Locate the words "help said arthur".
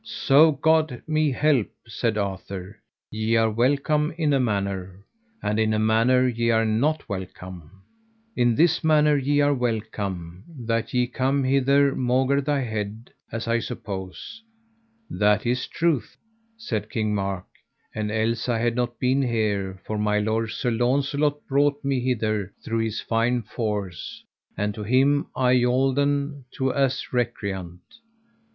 1.31-2.79